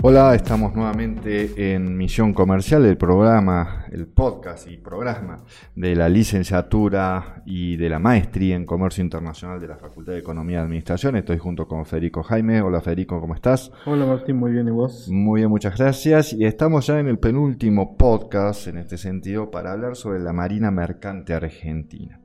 Hola, 0.00 0.32
estamos 0.36 0.76
nuevamente 0.76 1.74
en 1.74 1.96
Misión 1.96 2.32
Comercial, 2.32 2.84
el 2.84 2.96
programa, 2.96 3.84
el 3.90 4.06
podcast 4.06 4.70
y 4.70 4.76
programa 4.76 5.38
de 5.74 5.96
la 5.96 6.08
licenciatura 6.08 7.42
y 7.44 7.76
de 7.76 7.88
la 7.88 7.98
maestría 7.98 8.54
en 8.54 8.64
Comercio 8.64 9.02
Internacional 9.02 9.60
de 9.60 9.66
la 9.66 9.76
Facultad 9.76 10.12
de 10.12 10.20
Economía 10.20 10.58
y 10.58 10.60
Administración. 10.60 11.16
Estoy 11.16 11.38
junto 11.38 11.66
con 11.66 11.84
Federico 11.84 12.22
Jaime. 12.22 12.62
Hola 12.62 12.80
Federico, 12.80 13.20
¿cómo 13.20 13.34
estás? 13.34 13.72
Hola 13.86 14.06
Martín, 14.06 14.36
muy 14.36 14.52
bien, 14.52 14.68
¿y 14.68 14.70
vos? 14.70 15.08
Muy 15.10 15.40
bien, 15.40 15.50
muchas 15.50 15.76
gracias. 15.76 16.32
Y 16.32 16.44
estamos 16.44 16.86
ya 16.86 17.00
en 17.00 17.08
el 17.08 17.18
penúltimo 17.18 17.96
podcast 17.96 18.68
en 18.68 18.78
este 18.78 18.98
sentido 18.98 19.50
para 19.50 19.72
hablar 19.72 19.96
sobre 19.96 20.20
la 20.20 20.32
Marina 20.32 20.70
Mercante 20.70 21.34
Argentina. 21.34 22.20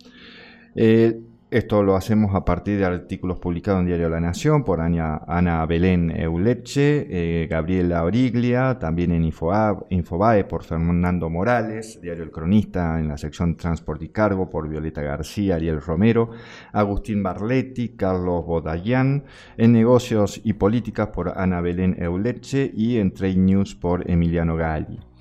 Eh, 0.75 1.19
esto 1.53 1.83
lo 1.83 1.95
hacemos 1.95 2.33
a 2.33 2.43
partir 2.43 2.79
de 2.79 2.85
artículos 2.85 3.37
publicados 3.37 3.81
en 3.81 3.85
Diario 3.85 4.09
La 4.09 4.19
Nación 4.19 4.63
por 4.63 4.81
Ana, 4.81 5.65
Belén 5.67 6.09
Euleche, 6.09 7.05
eh, 7.07 7.47
Gabriela 7.47 8.03
Origlia, 8.03 8.79
también 8.79 9.11
en 9.11 9.23
Infobae 9.23 10.45
por 10.45 10.63
Fernando 10.63 11.29
Morales, 11.29 12.01
Diario 12.01 12.23
El 12.23 12.31
Cronista 12.31 12.99
en 12.99 13.07
la 13.07 13.19
sección 13.19 13.55
Transporte 13.55 14.05
y 14.05 14.09
Cargo 14.09 14.49
por 14.49 14.67
Violeta 14.67 15.03
García, 15.03 15.55
Ariel 15.55 15.79
Romero, 15.79 16.31
Agustín 16.71 17.21
Barletti, 17.21 17.89
Carlos 17.89 18.43
Bodayán, 18.47 19.25
en 19.55 19.73
Negocios 19.73 20.41
y 20.43 20.53
Políticas 20.53 21.09
por 21.09 21.37
Ana 21.37 21.61
Belén 21.61 21.95
Euleche 22.01 22.71
y 22.73 22.97
en 22.97 23.13
Trade 23.13 23.35
News 23.35 23.75
por 23.75 24.09
Emiliano 24.09 24.55
Gali. 24.55 25.12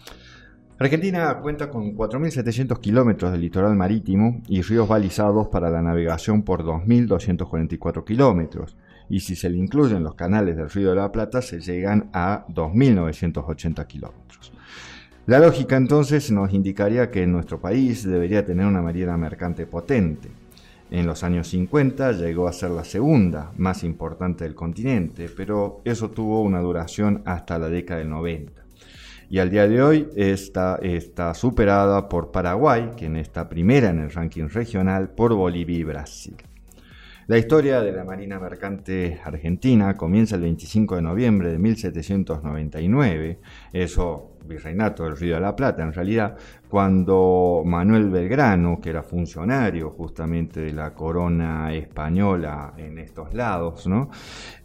Argentina 0.82 1.38
cuenta 1.40 1.70
con 1.70 1.94
4.700 1.96 2.80
kilómetros 2.80 3.30
de 3.30 3.38
litoral 3.38 3.76
marítimo 3.76 4.42
y 4.48 4.62
ríos 4.62 4.88
balizados 4.88 5.46
para 5.46 5.70
la 5.70 5.80
navegación 5.80 6.42
por 6.42 6.64
2.244 6.64 8.02
kilómetros, 8.04 8.76
y 9.08 9.20
si 9.20 9.36
se 9.36 9.48
le 9.48 9.58
incluyen 9.58 10.02
los 10.02 10.16
canales 10.16 10.56
del 10.56 10.68
Río 10.68 10.90
de 10.90 10.96
la 10.96 11.12
Plata 11.12 11.40
se 11.40 11.60
llegan 11.60 12.10
a 12.12 12.46
2.980 12.48 13.86
kilómetros. 13.86 14.52
La 15.26 15.38
lógica 15.38 15.76
entonces 15.76 16.32
nos 16.32 16.52
indicaría 16.52 17.12
que 17.12 17.28
nuestro 17.28 17.60
país 17.60 18.02
debería 18.02 18.44
tener 18.44 18.66
una 18.66 18.82
marina 18.82 19.16
mercante 19.16 19.66
potente. 19.66 20.30
En 20.90 21.06
los 21.06 21.22
años 21.22 21.46
50 21.46 22.10
llegó 22.10 22.48
a 22.48 22.52
ser 22.52 22.72
la 22.72 22.82
segunda 22.82 23.52
más 23.56 23.84
importante 23.84 24.42
del 24.42 24.56
continente, 24.56 25.30
pero 25.36 25.80
eso 25.84 26.10
tuvo 26.10 26.42
una 26.42 26.58
duración 26.58 27.22
hasta 27.24 27.56
la 27.60 27.68
década 27.68 28.00
del 28.00 28.10
90 28.10 28.61
y 29.32 29.38
al 29.38 29.48
día 29.48 29.66
de 29.66 29.82
hoy 29.82 30.10
está, 30.14 31.32
superada 31.32 32.06
por 32.06 32.30
Paraguay, 32.30 32.90
quien 32.98 33.16
está 33.16 33.48
primera 33.48 33.88
en 33.88 34.00
el 34.00 34.10
ranking 34.10 34.48
regional, 34.48 35.08
por 35.08 35.32
Bolivia 35.32 35.78
y 35.78 35.84
Brasil. 35.84 36.36
La 37.28 37.38
historia 37.38 37.80
de 37.80 37.92
la 37.92 38.04
Marina 38.04 38.38
Mercante 38.38 39.22
Argentina 39.24 39.96
comienza 39.96 40.34
el 40.34 40.42
25 40.42 40.96
de 40.96 41.02
noviembre 41.02 41.50
de 41.50 41.58
1799, 41.58 43.38
eso 43.72 44.36
virreinato 44.44 45.04
del 45.04 45.16
Río 45.16 45.36
de 45.36 45.40
la 45.40 45.56
Plata 45.56 45.82
en 45.82 45.94
realidad, 45.94 46.36
cuando 46.68 47.62
Manuel 47.64 48.10
Belgrano, 48.10 48.82
que 48.82 48.90
era 48.90 49.02
funcionario 49.02 49.92
justamente 49.92 50.60
de 50.60 50.74
la 50.74 50.92
corona 50.92 51.72
española 51.72 52.74
en 52.76 52.98
estos 52.98 53.32
lados, 53.32 53.88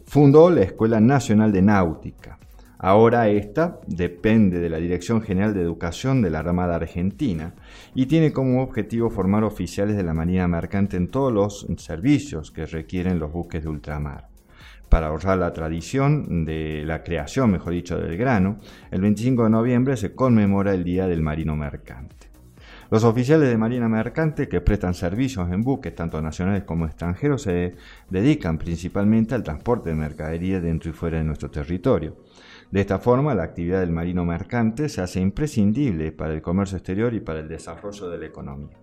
fundó 0.04 0.50
la 0.50 0.64
Escuela 0.64 1.00
Nacional 1.00 1.54
de 1.54 1.62
Náutica. 1.62 2.38
Ahora 2.80 3.28
esta 3.30 3.80
depende 3.88 4.60
de 4.60 4.70
la 4.70 4.78
Dirección 4.78 5.22
General 5.22 5.54
de 5.54 5.62
Educación 5.62 6.22
de 6.22 6.30
la 6.30 6.40
Armada 6.40 6.76
Argentina 6.76 7.56
y 7.96 8.06
tiene 8.06 8.32
como 8.32 8.62
objetivo 8.62 9.10
formar 9.10 9.44
oficiales 9.44 9.98
de 9.98 10.04
la 10.04 10.14
Marina 10.14 10.48
Mercante 10.48 10.96
en 10.96 11.08
todos 11.08 11.34
los 11.34 11.66
servicios 11.78 12.52
que 12.52 12.68
requieren 12.68 13.18
los 13.18 13.32
buques 13.32 13.64
de 13.64 13.70
ultramar. 13.70 14.28
Para 14.90 15.08
ahorrar 15.08 15.40
la 15.40 15.54
tradición 15.54 16.46
de 16.46 16.84
la 16.86 17.04
creación, 17.04 17.52
mejor 17.52 17.74
dicho, 17.74 17.98
del 17.98 18.16
grano, 18.16 18.58
el 18.92 19.02
25 19.02 19.46
de 19.46 19.50
noviembre 19.50 19.98
se 19.98 20.14
conmemora 20.14 20.74
el 20.74 20.84
Día 20.84 21.08
del 21.08 21.22
Marino 21.22 21.56
Mercante. 21.56 22.28
Los 22.90 23.04
oficiales 23.04 23.50
de 23.50 23.58
Marina 23.58 23.90
Mercante 23.90 24.48
que 24.48 24.62
prestan 24.62 24.94
servicios 24.94 25.52
en 25.52 25.62
buques, 25.62 25.94
tanto 25.94 26.22
nacionales 26.22 26.64
como 26.64 26.86
extranjeros, 26.86 27.42
se 27.42 27.76
dedican 28.10 28.58
principalmente 28.58 29.36
al 29.36 29.44
transporte 29.44 29.90
de 29.90 29.96
mercadería 29.96 30.62
dentro 30.62 30.90
y 30.90 30.94
fuera 30.94 31.18
de 31.18 31.26
nuestro 31.26 31.52
territorio. 31.52 32.16
De 32.72 32.82
esta 32.82 33.00
forma, 33.00 33.34
la 33.34 33.44
actividad 33.44 33.80
del 33.80 33.92
marino 33.92 34.26
mercante 34.26 34.90
se 34.90 35.02
hace 35.02 35.22
imprescindible 35.22 36.12
para 36.12 36.34
el 36.34 36.42
comercio 36.42 36.78
exterior 36.78 37.14
y 37.14 37.22
para 37.22 37.40
el 37.40 37.48
desarrollo 37.48 38.10
de 38.10 38.18
la 38.18 38.26
economía. 38.26 38.78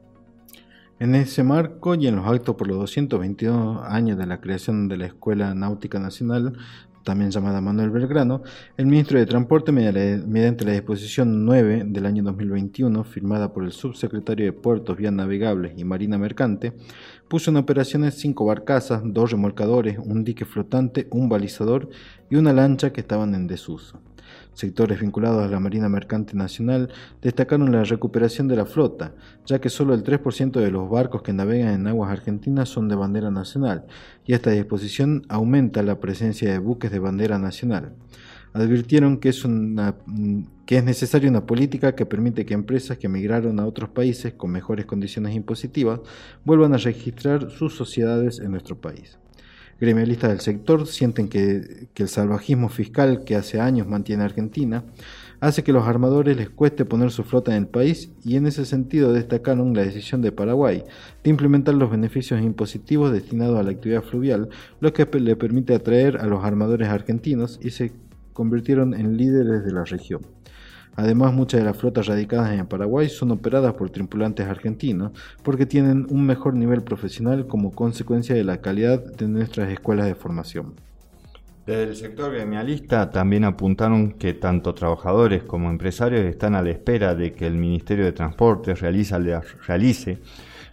En 1.01 1.15
ese 1.15 1.43
marco 1.43 1.95
y 1.95 2.07
en 2.07 2.17
los 2.17 2.27
actos 2.27 2.55
por 2.55 2.69
los 2.69 2.79
222 2.79 3.83
años 3.85 4.17
de 4.17 4.27
la 4.27 4.41
creación 4.41 4.89
de 4.89 4.97
la 4.97 5.07
Escuela 5.07 5.55
Náutica 5.55 5.99
Nacional, 5.99 6.57
también 7.05 7.31
llamada 7.31 7.61
Manuel 7.61 7.91
Belgrano, 7.91 8.43
el 8.77 8.87
ministro 8.87 9.19
de 9.19 9.27
Transporte, 9.27 9.71
mediante 9.71 10.65
la 10.65 10.73
disposición 10.73 11.45
9 11.45 11.85
del 11.87 12.07
año 12.07 12.25
2021, 12.25 13.05
firmada 13.05 13.53
por 13.53 13.65
el 13.65 13.73
subsecretario 13.73 14.47
de 14.47 14.53
Puertos, 14.53 14.97
Vías 14.97 15.13
Navegables 15.13 15.75
y 15.77 15.85
Marina 15.85 16.19
Mercante, 16.19 16.73
puso 17.29 17.51
en 17.51 17.59
operaciones 17.59 18.15
cinco 18.15 18.47
barcazas, 18.47 19.03
dos 19.05 19.31
remolcadores, 19.31 19.99
un 19.99 20.25
dique 20.25 20.45
flotante, 20.45 21.07
un 21.11 21.29
balizador 21.29 21.91
y 22.31 22.37
una 22.37 22.53
lancha 22.53 22.93
que 22.93 23.03
estaban 23.03 23.35
en 23.35 23.47
desuso. 23.47 24.01
Sectores 24.55 25.01
vinculados 25.01 25.45
a 25.45 25.49
la 25.49 25.61
Marina 25.61 25.89
Mercante 25.89 26.37
Nacional 26.37 26.91
destacaron 27.21 27.73
la 27.73 27.85
recuperación 27.85 28.49
de 28.49 28.57
la 28.57 28.67
flota, 28.67 29.13
ya 29.47 29.61
que 29.61 29.69
solo 29.69 29.95
el 29.95 30.05
3% 30.05 30.53
de 30.53 30.71
los 30.71 30.89
barcos 30.89 31.23
que 31.23 31.33
navegan 31.33 31.75
en 31.75 31.87
aguas 31.87 32.11
argentinas 32.11 32.69
son 32.69 32.89
de 32.89 32.95
bandera 32.95 33.31
nacional, 33.31 33.85
y 34.25 34.33
esta 34.33 34.51
disposición 34.51 35.25
aumenta 35.29 35.83
la 35.83 35.99
presencia 36.01 36.51
de 36.51 36.59
buques 36.59 36.91
de 36.91 37.01
bandera 37.01 37.39
nacional. 37.39 37.93
Advirtieron 38.53 39.19
que 39.19 39.31
es, 39.31 39.45
una, 39.45 39.97
que 40.65 40.79
es 40.79 40.85
necesaria 40.85 41.29
una 41.29 41.45
política 41.45 41.97
que 41.97 42.07
permite 42.07 42.47
que 42.47 42.55
empresas 42.55 42.97
que 42.97 43.09
emigraron 43.09 43.59
a 43.59 43.67
otros 43.67 43.91
países 43.91 44.35
con 44.35 44.53
mejores 44.53 44.87
condiciones 44.87 45.35
impositivas 45.35 45.99
vuelvan 46.45 46.73
a 46.73 46.79
registrar 46.79 47.51
sus 47.51 47.75
sociedades 47.75 48.39
en 48.39 48.53
nuestro 48.53 48.81
país. 48.81 49.19
Gremialistas 49.81 50.31
del 50.31 50.41
sector 50.41 50.87
sienten 50.87 51.29
que, 51.29 51.89
el 51.95 52.09
salvajismo 52.09 52.69
fiscal 52.69 53.25
que 53.25 53.37
hace 53.37 53.61
años 53.61 53.87
mantiene 53.87 54.25
Argentina 54.25 54.85
hace 55.41 55.63
que 55.63 55.73
los 55.73 55.87
armadores 55.87 56.37
les 56.37 56.49
cueste 56.49 56.85
poner 56.85 57.11
su 57.11 57.25
flota 57.25 57.51
en 57.53 57.65
el 57.65 57.69
país 57.69 58.11
y 58.25 58.37
en 58.37 58.47
ese 58.47 58.65
sentido 58.65 59.13
destacaron 59.13 59.75
la 59.75 59.83
decisión 59.83 60.23
de 60.23 60.33
Paraguay 60.33 60.85
de 61.23 61.31
implementar 61.31 61.75
los 61.75 61.91
beneficios 61.91 62.41
impositivos 62.41 63.13
destinados 63.13 63.59
a 63.59 63.63
la 63.63 63.73
actividad 63.73 64.03
fluvial, 64.03 64.49
lo 64.81 64.93
que 64.93 65.07
le 65.19 65.37
permite 65.37 65.75
atraer 65.75 66.19
a 66.19 66.27
los 66.27 66.45
armadores 66.45 66.89
argentinos 66.89 67.59
y 67.63 67.71
se 67.71 67.93
convirtieron 68.33 68.95
en 68.95 69.17
líderes 69.17 69.65
de 69.65 69.73
la 69.73 69.85
región. 69.85 70.23
Además, 70.97 71.33
muchas 71.33 71.61
de 71.61 71.67
las 71.67 71.77
flotas 71.77 72.07
radicadas 72.07 72.53
en 72.53 72.67
Paraguay 72.67 73.09
son 73.09 73.33
operadas 73.33 73.75
por 73.75 73.91
tripulantes 73.91 74.47
argentinos 74.47 75.13
porque 75.43 75.67
tienen 75.67 76.07
un 76.11 76.25
mejor 76.25 76.55
nivel 76.55 76.83
profesional 76.83 77.47
como 77.47 77.73
consecuencia 77.73 78.35
de 78.35 78.45
la 78.45 78.61
calidad 78.61 79.05
de 79.05 79.27
nuestras 79.27 79.71
escuelas 79.71 80.07
de 80.07 80.15
formación. 80.15 80.75
Desde 81.67 81.85
el 81.85 81.97
sector 81.97 82.31
gremialista 82.31 83.11
también 83.11 83.45
apuntaron 83.45 84.13
que 84.13 84.35
tanto 84.35 84.75
trabajadores 84.75 85.45
como 85.45 85.71
empresarios 85.71 86.27
están 86.27 86.55
a 86.55 86.63
la 86.63 86.71
espera 86.71 87.15
de 87.15 87.33
que 87.33 87.47
el 87.47 87.55
Ministerio 87.55 88.05
de 88.05 88.13
Transporte 88.13 88.75
realice 88.75 90.19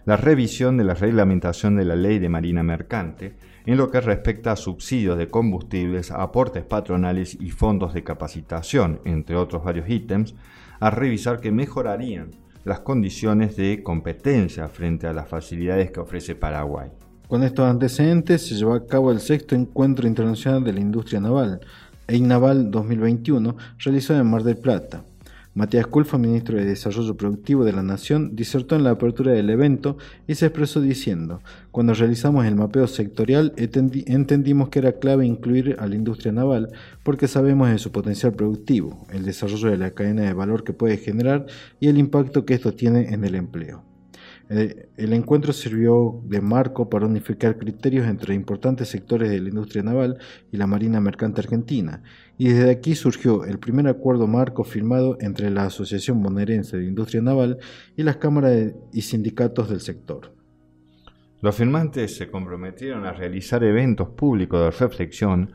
la 0.04 0.16
revisión 0.16 0.76
de 0.76 0.84
la 0.84 0.94
reglamentación 0.94 1.76
de 1.76 1.84
la 1.84 1.96
ley 1.96 2.18
de 2.18 2.28
Marina 2.28 2.62
Mercante 2.62 3.36
en 3.66 3.76
lo 3.76 3.90
que 3.90 4.00
respecta 4.00 4.52
a 4.52 4.56
subsidios 4.56 5.16
de 5.16 5.30
combustibles, 5.30 6.10
aportes 6.10 6.64
patronales 6.64 7.36
y 7.40 7.50
fondos 7.50 7.94
de 7.94 8.02
capacitación, 8.02 9.00
entre 9.04 9.36
otros 9.36 9.62
varios 9.62 9.88
ítems, 9.88 10.34
a 10.80 10.90
revisar 10.90 11.40
que 11.40 11.52
mejorarían 11.52 12.32
las 12.64 12.80
condiciones 12.80 13.56
de 13.56 13.82
competencia 13.82 14.68
frente 14.68 15.06
a 15.06 15.12
las 15.12 15.28
facilidades 15.28 15.90
que 15.90 16.00
ofrece 16.00 16.34
Paraguay. 16.34 16.90
Con 17.28 17.44
estos 17.44 17.68
antecedentes 17.68 18.46
se 18.46 18.56
llevó 18.56 18.74
a 18.74 18.86
cabo 18.86 19.12
el 19.12 19.20
sexto 19.20 19.54
encuentro 19.54 20.06
internacional 20.06 20.64
de 20.64 20.72
la 20.72 20.80
industria 20.80 21.20
naval, 21.20 21.60
EINAVAL 22.08 22.70
2021, 22.70 23.56
realizado 23.78 24.20
en 24.20 24.30
Mar 24.30 24.42
del 24.42 24.58
Plata. 24.58 25.04
Matías 25.54 25.86
Culfa, 25.86 26.16
ministro 26.16 26.56
de 26.56 26.64
Desarrollo 26.64 27.14
Productivo 27.14 27.64
de 27.64 27.74
la 27.74 27.82
Nación, 27.82 28.34
disertó 28.34 28.74
en 28.74 28.84
la 28.84 28.90
apertura 28.90 29.32
del 29.32 29.50
evento 29.50 29.98
y 30.26 30.34
se 30.34 30.46
expresó 30.46 30.80
diciendo, 30.80 31.42
cuando 31.70 31.92
realizamos 31.92 32.46
el 32.46 32.56
mapeo 32.56 32.86
sectorial 32.86 33.52
entendimos 33.56 34.70
que 34.70 34.78
era 34.78 34.92
clave 34.92 35.26
incluir 35.26 35.76
a 35.78 35.86
la 35.86 35.94
industria 35.94 36.32
naval 36.32 36.70
porque 37.02 37.28
sabemos 37.28 37.68
de 37.68 37.78
su 37.78 37.92
potencial 37.92 38.32
productivo, 38.32 39.06
el 39.12 39.26
desarrollo 39.26 39.68
de 39.68 39.76
la 39.76 39.90
cadena 39.90 40.22
de 40.22 40.32
valor 40.32 40.64
que 40.64 40.72
puede 40.72 40.96
generar 40.96 41.44
y 41.80 41.88
el 41.88 41.98
impacto 41.98 42.46
que 42.46 42.54
esto 42.54 42.72
tiene 42.72 43.12
en 43.12 43.24
el 43.24 43.34
empleo. 43.34 43.91
Eh, 44.54 44.90
el 44.98 45.14
encuentro 45.14 45.54
sirvió 45.54 46.20
de 46.24 46.42
marco 46.42 46.90
para 46.90 47.06
unificar 47.06 47.56
criterios 47.56 48.06
entre 48.06 48.34
importantes 48.34 48.86
sectores 48.90 49.30
de 49.30 49.40
la 49.40 49.48
industria 49.48 49.82
naval 49.82 50.18
y 50.50 50.58
la 50.58 50.66
Marina 50.66 51.00
Mercante 51.00 51.40
Argentina, 51.40 52.02
y 52.36 52.50
desde 52.50 52.70
aquí 52.70 52.94
surgió 52.94 53.46
el 53.46 53.58
primer 53.58 53.88
acuerdo 53.88 54.26
marco 54.26 54.62
firmado 54.62 55.16
entre 55.20 55.48
la 55.48 55.64
Asociación 55.64 56.22
Bonaerense 56.22 56.76
de 56.76 56.84
Industria 56.84 57.22
Naval 57.22 57.60
y 57.96 58.02
las 58.02 58.18
cámaras 58.18 58.74
y 58.92 59.00
sindicatos 59.00 59.70
del 59.70 59.80
sector. 59.80 60.34
Los 61.40 61.56
firmantes 61.56 62.14
se 62.14 62.30
comprometieron 62.30 63.06
a 63.06 63.12
realizar 63.12 63.64
eventos 63.64 64.10
públicos 64.10 64.60
de 64.60 64.70
reflexión, 64.70 65.52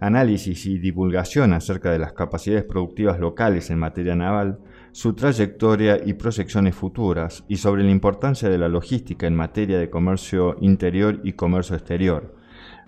análisis 0.00 0.64
y 0.66 0.78
divulgación 0.78 1.52
acerca 1.52 1.92
de 1.92 1.98
las 1.98 2.14
capacidades 2.14 2.64
productivas 2.64 3.20
locales 3.20 3.70
en 3.70 3.78
materia 3.78 4.16
naval, 4.16 4.58
su 4.92 5.12
trayectoria 5.12 6.00
y 6.04 6.14
proyecciones 6.14 6.74
futuras, 6.74 7.44
y 7.48 7.58
sobre 7.58 7.84
la 7.84 7.90
importancia 7.90 8.48
de 8.48 8.58
la 8.58 8.68
logística 8.68 9.26
en 9.26 9.36
materia 9.36 9.78
de 9.78 9.90
comercio 9.90 10.56
interior 10.60 11.20
y 11.22 11.34
comercio 11.34 11.76
exterior, 11.76 12.34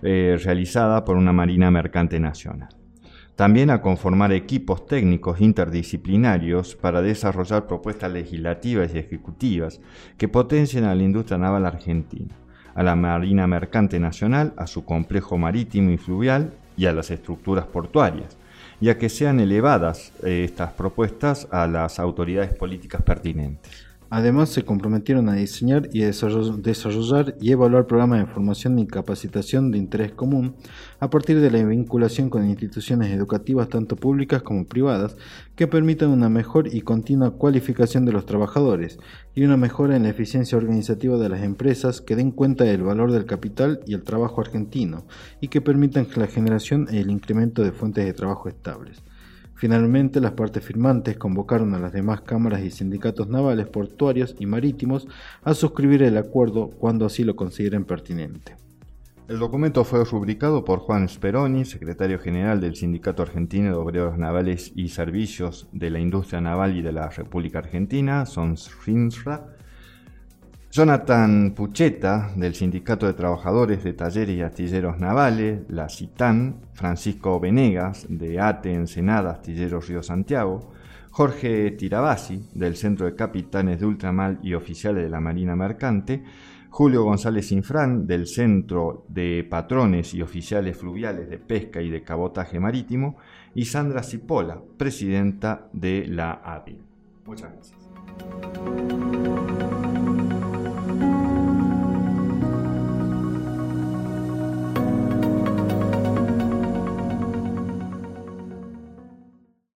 eh, 0.01 0.37
realizada 0.43 1.05
por 1.05 1.15
una 1.15 1.31
Marina 1.31 1.71
Mercante 1.71 2.19
Nacional. 2.19 2.69
También 3.35 3.69
a 3.69 3.81
conformar 3.81 4.31
equipos 4.33 4.85
técnicos 4.85 5.39
interdisciplinarios 5.39 6.75
para 6.75 7.01
desarrollar 7.01 7.67
propuestas 7.67 8.11
legislativas 8.11 8.93
y 8.93 8.99
ejecutivas 8.99 9.81
que 10.17 10.27
potencien 10.27 10.83
a 10.83 10.93
la 10.93 11.03
industria 11.03 11.37
naval 11.37 11.65
argentina 11.65 12.35
a 12.75 12.83
la 12.83 12.95
Marina 12.95 13.45
Mercante 13.47 13.99
Nacional, 13.99 14.53
a 14.57 14.67
su 14.67 14.83
complejo 14.83 15.37
marítimo 15.37 15.91
y 15.91 15.97
fluvial 15.97 16.53
y 16.77 16.85
a 16.85 16.93
las 16.93 17.11
estructuras 17.11 17.65
portuarias, 17.65 18.37
y 18.81 18.89
a 18.89 18.97
que 18.97 19.09
sean 19.09 19.39
elevadas 19.39 20.11
eh, 20.23 20.43
estas 20.43 20.73
propuestas 20.73 21.47
a 21.51 21.67
las 21.67 21.99
autoridades 21.99 22.53
políticas 22.53 23.01
pertinentes. 23.01 23.92
Además, 24.15 24.49
se 24.49 24.63
comprometieron 24.63 25.27
a 25.27 25.33
diseñar 25.33 25.89
y 25.91 26.01
desarrollar 26.01 27.35
y 27.41 27.51
evaluar 27.51 27.87
programas 27.87 28.19
de 28.19 28.31
formación 28.31 28.77
y 28.77 28.85
capacitación 28.85 29.71
de 29.71 29.79
interés 29.79 30.11
común 30.11 30.53
a 30.99 31.09
partir 31.09 31.41
de 31.41 31.49
la 31.49 31.63
vinculación 31.63 32.29
con 32.29 32.47
instituciones 32.47 33.11
educativas 33.11 33.69
tanto 33.69 33.95
públicas 33.95 34.43
como 34.43 34.67
privadas 34.67 35.17
que 35.55 35.65
permitan 35.65 36.09
una 36.09 36.29
mejor 36.29 36.71
y 36.71 36.81
continua 36.81 37.31
cualificación 37.31 38.05
de 38.05 38.11
los 38.11 38.27
trabajadores 38.27 38.99
y 39.33 39.45
una 39.45 39.57
mejora 39.57 39.95
en 39.95 40.03
la 40.03 40.09
eficiencia 40.09 40.59
organizativa 40.59 41.17
de 41.17 41.29
las 41.29 41.41
empresas 41.41 41.99
que 41.99 42.15
den 42.15 42.29
cuenta 42.29 42.65
del 42.65 42.83
valor 42.83 43.11
del 43.11 43.25
capital 43.25 43.79
y 43.87 43.95
el 43.95 44.03
trabajo 44.03 44.41
argentino 44.41 45.05
y 45.41 45.47
que 45.47 45.59
permitan 45.59 46.05
la 46.17 46.27
generación 46.27 46.87
y 46.91 46.97
el 46.97 47.09
incremento 47.09 47.63
de 47.63 47.71
fuentes 47.71 48.05
de 48.05 48.13
trabajo 48.13 48.47
estables. 48.47 49.01
Finalmente, 49.55 50.19
las 50.19 50.31
partes 50.31 50.63
firmantes 50.63 51.17
convocaron 51.17 51.73
a 51.73 51.79
las 51.79 51.93
demás 51.93 52.21
cámaras 52.21 52.61
y 52.61 52.71
sindicatos 52.71 53.29
navales, 53.29 53.67
portuarios 53.67 54.35
y 54.39 54.45
marítimos 54.45 55.07
a 55.43 55.53
suscribir 55.53 56.03
el 56.03 56.17
acuerdo 56.17 56.69
cuando 56.69 57.05
así 57.05 57.23
lo 57.23 57.35
consideren 57.35 57.85
pertinente. 57.85 58.55
El 59.29 59.39
documento 59.39 59.85
fue 59.85 60.03
rubricado 60.03 60.65
por 60.65 60.79
Juan 60.79 61.07
Speroni, 61.07 61.63
secretario 61.63 62.19
general 62.19 62.59
del 62.59 62.75
Sindicato 62.75 63.23
Argentino 63.23 63.69
de 63.69 63.77
Obreros 63.77 64.17
Navales 64.17 64.73
y 64.75 64.89
Servicios 64.89 65.69
de 65.71 65.89
la 65.89 65.99
Industria 65.99 66.41
Naval 66.41 66.75
y 66.75 66.81
de 66.81 66.91
la 66.91 67.07
República 67.07 67.59
Argentina, 67.59 68.25
SONSRINSRA, 68.25 69.55
Jonathan 70.73 71.53
Pucheta, 71.53 72.31
del 72.35 72.55
Sindicato 72.55 73.05
de 73.05 73.13
Trabajadores 73.13 73.83
de 73.83 73.93
Talleres 73.93 74.35
y 74.35 74.41
Astilleros 74.41 74.97
Navales, 74.97 75.69
la 75.69 75.87
CITAN, 75.87 76.61
Francisco 76.73 77.39
Venegas, 77.39 78.07
de 78.09 78.39
ATE 78.39 78.73
Ensenada 78.73 79.33
Astilleros 79.33 79.87
Río 79.87 80.01
Santiago, 80.01 80.71
Jorge 81.11 81.69
Tirabasi, 81.69 82.49
del 82.55 82.75
Centro 82.75 83.05
de 83.05 83.15
Capitanes 83.15 83.81
de 83.81 83.85
Ultramar 83.85 84.39
y 84.41 84.55
Oficiales 84.55 85.03
de 85.03 85.11
la 85.11 85.19
Marina 85.19 85.55
Mercante, 85.55 86.23
Julio 86.71 87.03
González 87.03 87.51
Infrán, 87.51 88.07
del 88.07 88.25
Centro 88.25 89.05
de 89.09 89.45
Patrones 89.47 90.15
y 90.15 90.23
Oficiales 90.23 90.75
Fluviales 90.75 91.29
de 91.29 91.37
Pesca 91.37 91.83
y 91.83 91.91
de 91.91 92.01
Cabotaje 92.01 92.59
Marítimo, 92.59 93.17
y 93.53 93.65
Sandra 93.65 94.01
Cipola, 94.01 94.59
presidenta 94.75 95.67
de 95.71 96.07
la 96.07 96.41
ADI. 96.43 96.81
Muchas 97.27 97.51
gracias. 97.53 97.77